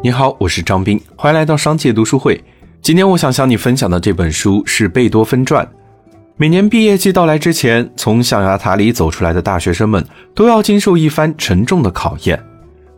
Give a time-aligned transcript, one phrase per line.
[0.00, 2.40] 你好，我是张斌，欢迎来到商界读书会。
[2.80, 5.66] 今天我想向你分享的这本书是《贝多芬传》。
[6.36, 10.06] 每年毕业季到来之前，从象牙塔里走出来的大学生们
[10.36, 12.40] 都要经受一番沉重的考验，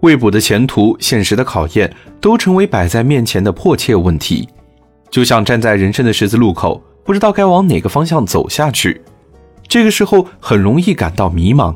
[0.00, 4.48] 未卜的前途、现实的考验都成为摆在面前的迫切问题。
[5.10, 9.02] 就像站在人生的十字路口，不知道该往哪个方向走下去，
[9.66, 11.74] 这个时候很容易感到迷茫。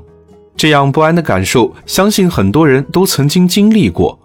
[0.57, 4.17] 这样不安的感受，相信很多人都曾经经历过。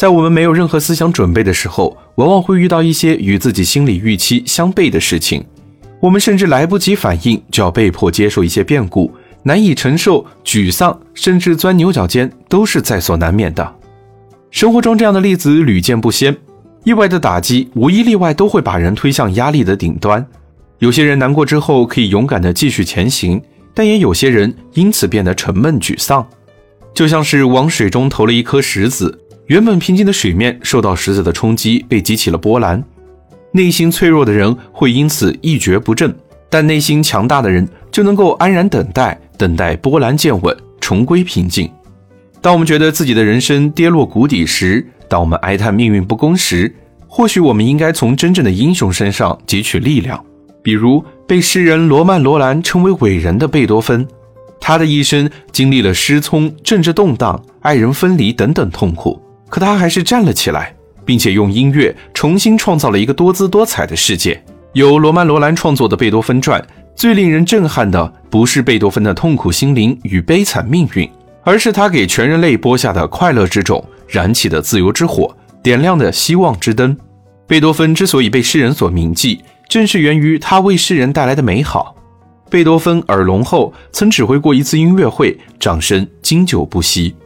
[0.00, 5.44] 在我们没有任何思想准备的时候，往往会遇到一些与自己心理预期相悖的事情，
[6.00, 13.74] 我们甚至来不及反应，就要被迫接受一些变故，难以承受、沮丧，甚至钻牛角尖，都是在所难免的。
[14.50, 16.34] 生活中这样的例子屡见不鲜，
[16.84, 20.26] 意外的打击无一例外都会把人推向压力的顶端。
[20.78, 23.38] 有些人难过之后可以勇敢地继续前行，
[23.74, 26.26] 但也有些人因此变得沉闷沮丧，
[26.94, 29.19] 就像是往水中投了一颗石子。
[29.50, 32.80] 原本平静的水面受到石子的冲击，被激起了波澜。
[33.50, 36.14] 内心脆弱的人会因此一蹶不振，
[36.48, 41.68] 但内心强大的人就能够安然等待，等待波澜渐稳，重归平静。
[42.40, 46.72] 当我们觉得自己的人生跌落谷底时，当我们哀叹命运不公时，
[47.08, 50.24] 或许我们应该从真正的英雄身上汲取力量。
[50.62, 54.06] 比如被诗人罗曼·罗兰称为伟人的贝多芬，
[54.60, 59.20] 他的一生经历了失聪、政治动荡、爱人分离等等痛苦。
[59.50, 64.42] 可他还是站了起来，并且用音乐重新创造了一个多姿多彩的世界。
[64.74, 66.60] 由罗曼·罗兰创作的《贝多芬传》，
[66.94, 71.10] 最令人震撼的不是贝多芬的痛苦心灵与悲惨命运，
[71.42, 76.96] 而是他给全人类播下的快乐之种，燃起的自由之火，点亮的希望之灯。
[77.48, 81.96] 贝多芬之所以被世人所铭记，正是源于他为世人带来的美好。
[82.48, 87.16] 贝多芬耳聋后，曾指挥过一次音乐会，掌声经久不息。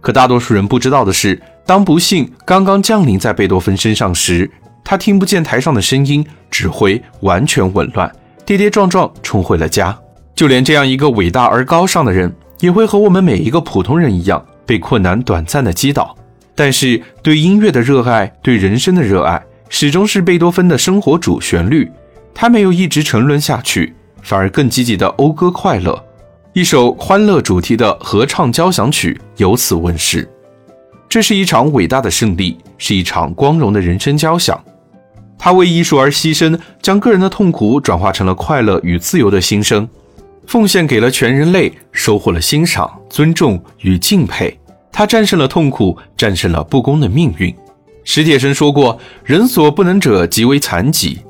[0.00, 1.38] 可大多数人不知道的是。
[1.68, 4.50] 当不幸刚刚降临在贝多芬身上时，
[4.82, 8.10] 他听不见台上的声音，指挥完全紊乱，
[8.46, 9.94] 跌跌撞撞冲回了家。
[10.34, 16.16] 就连这样一个伟大而高尚的人，也会和我们每一个普通人一样，被困难短暂的击倒。
[16.54, 21.92] 但是，对音乐的热爱，对人生的热爱，始终是贝多芬的生活主旋律。
[22.32, 26.02] 他没有一直沉沦下去，反而更积极地讴歌快乐。
[26.54, 30.26] 一首欢乐主题的合唱交响曲由此问世。
[31.08, 34.62] 这是一场伟大的胜利，是一场光荣的人生交响。
[35.38, 39.88] 他为艺术而牺牲，将个人的痛苦转化成了快乐与自由的心声，
[40.46, 44.58] 奉献给了全人类，收获了欣赏、尊重与敬佩。
[44.92, 47.54] 他战胜了痛苦，战胜了不公的命运。
[48.04, 51.20] 史铁生说过：“人所不能者，即为残疾。”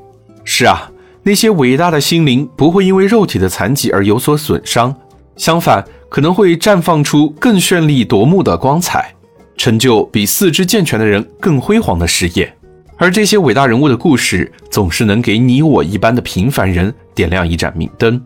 [0.42, 0.90] 是啊，
[1.22, 4.94] 那些伟大的心灵不会因为肉体的残疾而有所损伤，
[5.36, 9.14] 相反，可能会绽放出更绚丽夺目的光彩。
[9.58, 12.50] 成就比四肢健全的人更辉煌的事业，
[12.96, 18.22] 而这些伟大人物的故事总是能给你我一般的平凡人点亮一盏明灯，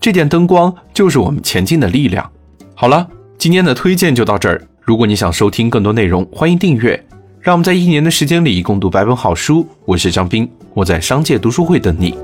[0.00, 2.28] 这点灯光就是我们前进的力量。
[2.74, 4.60] 好了，今天的推荐就到这儿。
[4.80, 7.00] 如果你想收听更多内容，欢迎订阅。
[7.40, 9.66] 让我们在一年的时间里共读百本好书。
[9.84, 12.18] 我是张斌，我在商界读书会等你。